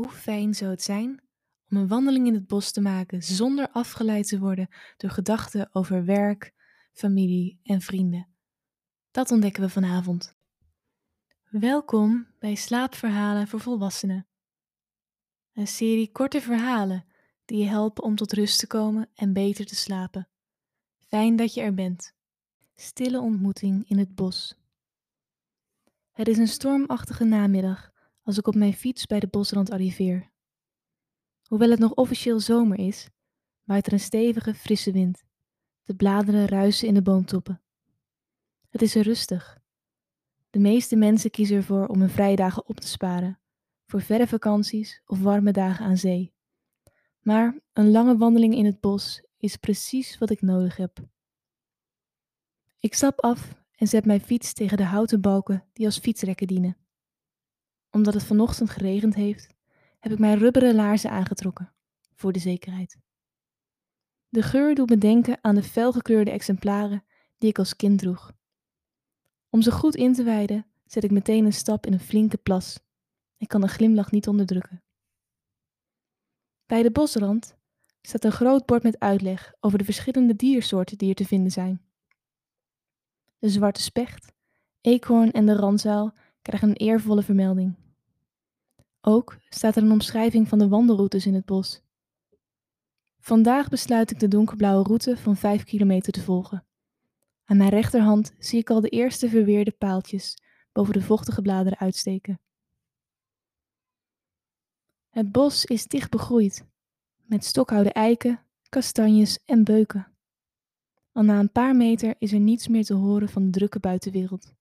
[0.00, 1.22] fijn zou het zijn
[1.70, 6.04] om een wandeling in het bos te maken zonder afgeleid te worden door gedachten over
[6.04, 6.52] werk,
[6.92, 8.28] familie en vrienden.
[9.10, 10.36] Dat ontdekken we vanavond.
[11.50, 14.26] Welkom bij Slaapverhalen voor Volwassenen.
[15.52, 17.04] Een serie korte verhalen
[17.44, 20.28] die je helpen om tot rust te komen en beter te slapen.
[20.98, 22.14] Fijn dat je er bent.
[22.74, 24.56] Stille ontmoeting in het bos.
[26.12, 27.91] Het is een stormachtige namiddag
[28.22, 30.30] als ik op mijn fiets bij de bosrand arriveer.
[31.42, 33.08] Hoewel het nog officieel zomer is,
[33.64, 35.24] waait er een stevige, frisse wind.
[35.82, 37.60] De bladeren ruisen in de boomtoppen.
[38.68, 39.60] Het is er rustig.
[40.50, 43.38] De meeste mensen kiezen ervoor om hun vrijdagen op te sparen,
[43.86, 46.32] voor verre vakanties of warme dagen aan zee.
[47.20, 50.98] Maar een lange wandeling in het bos is precies wat ik nodig heb.
[52.78, 56.76] Ik stap af en zet mijn fiets tegen de houten balken die als fietsrekken dienen.
[57.92, 59.48] Omdat het vanochtend geregend heeft,
[60.00, 61.72] heb ik mijn rubberen laarzen aangetrokken,
[62.14, 62.98] voor de zekerheid.
[64.28, 67.04] De geur doet me denken aan de felgekleurde exemplaren
[67.38, 68.32] die ik als kind droeg.
[69.48, 72.80] Om ze goed in te wijden, zet ik meteen een stap in een flinke plas.
[73.36, 74.82] Ik kan een glimlach niet onderdrukken.
[76.66, 77.56] Bij de bosrand
[78.00, 81.82] staat een groot bord met uitleg over de verschillende diersoorten die er te vinden zijn.
[83.38, 84.32] De zwarte specht,
[84.80, 86.12] eekhoorn en de ranzuil
[86.42, 87.81] krijgen een eervolle vermelding.
[89.04, 91.82] Ook staat er een omschrijving van de wandelroutes in het bos.
[93.18, 96.66] Vandaag besluit ik de donkerblauwe route van 5 kilometer te volgen.
[97.44, 100.38] Aan mijn rechterhand zie ik al de eerste verweerde paaltjes
[100.72, 102.40] boven de vochtige bladeren uitsteken.
[105.10, 106.66] Het bos is dicht begroeid,
[107.22, 110.12] met stokhouden eiken, kastanjes en beuken.
[111.12, 114.54] Al na een paar meter is er niets meer te horen van de drukke buitenwereld.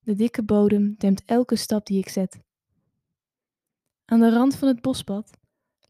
[0.00, 2.42] De dikke bodem dempt elke stap die ik zet.
[4.04, 5.30] Aan de rand van het bospad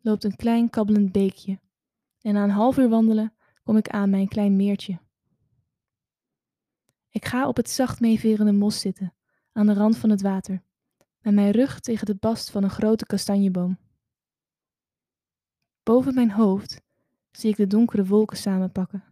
[0.00, 1.60] loopt een klein kabbelend beekje
[2.20, 4.98] en na een half uur wandelen kom ik aan mijn klein meertje.
[7.08, 9.14] Ik ga op het zacht meeverende mos zitten,
[9.52, 10.62] aan de rand van het water,
[11.20, 13.78] met mijn rug tegen de bast van een grote kastanjeboom.
[15.82, 16.82] Boven mijn hoofd
[17.30, 19.04] zie ik de donkere wolken samenpakken.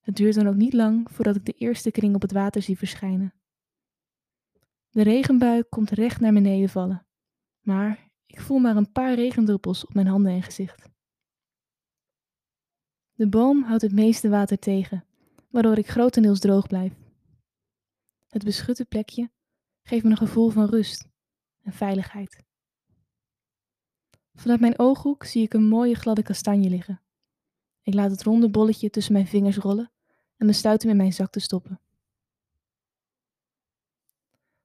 [0.00, 2.78] Het duurt dan ook niet lang voordat ik de eerste kring op het water zie
[2.78, 3.34] verschijnen.
[4.90, 7.06] De regenbui komt recht naar beneden vallen,
[7.62, 10.90] maar ik voel maar een paar regendruppels op mijn handen en gezicht.
[13.12, 15.04] De boom houdt het meeste water tegen,
[15.50, 16.92] waardoor ik grotendeels droog blijf.
[18.28, 19.30] Het beschutte plekje
[19.82, 21.08] geeft me een gevoel van rust
[21.62, 22.44] en veiligheid.
[24.34, 27.00] Vanuit mijn ooghoek zie ik een mooie gladde kastanje liggen.
[27.82, 29.92] Ik laat het ronde bolletje tussen mijn vingers rollen
[30.36, 31.80] en besluit hem in mijn zak te stoppen.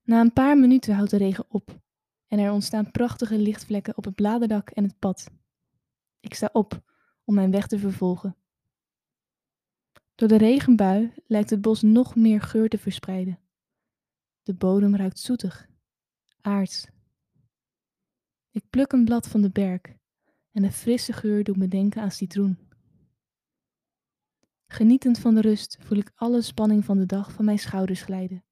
[0.03, 1.81] Na een paar minuten houdt de regen op
[2.27, 5.31] en er ontstaan prachtige lichtvlekken op het bladerdak en het pad.
[6.19, 6.81] Ik sta op
[7.23, 8.35] om mijn weg te vervolgen.
[10.15, 13.39] Door de regenbui lijkt het bos nog meer geur te verspreiden.
[14.43, 15.67] De bodem ruikt zoetig,
[16.41, 16.87] aards.
[18.51, 19.97] Ik pluk een blad van de berk
[20.51, 22.57] en de frisse geur doet me denken aan citroen.
[24.67, 28.46] Genietend van de rust voel ik alle spanning van de dag van mijn schouders glijden.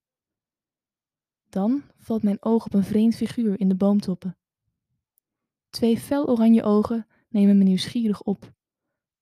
[1.55, 4.37] Dan valt mijn oog op een vreemd figuur in de boomtoppen.
[5.69, 8.53] Twee fel oranje ogen nemen me nieuwsgierig op,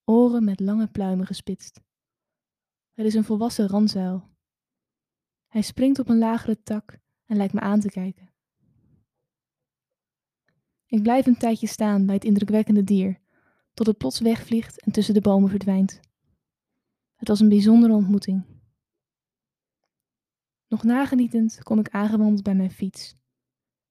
[0.04, 1.82] oren met lange pluimen gespitst.
[2.94, 4.30] Het is een volwassen ranzuil.
[5.48, 8.34] Hij springt op een lagere tak en lijkt me aan te kijken.
[10.86, 13.20] Ik blijf een tijdje staan bij het indrukwekkende dier,
[13.74, 16.00] tot het plots wegvliegt en tussen de bomen verdwijnt.
[17.16, 18.53] Het was een bijzondere ontmoeting.
[20.74, 23.16] Nog nagenietend kom ik aangewandeld bij mijn fiets.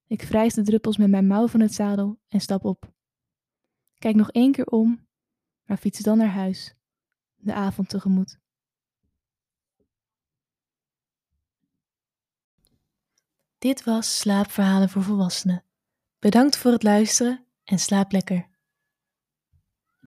[0.07, 2.93] Ik wrijf de druppels met mijn mouw van het zadel en stap op.
[3.99, 5.07] Kijk nog één keer om,
[5.65, 6.75] maar fiets dan naar huis,
[7.35, 8.39] de avond tegemoet.
[13.59, 15.65] Dit was Slaapverhalen voor Volwassenen.
[16.19, 18.49] Bedankt voor het luisteren en slaap lekker.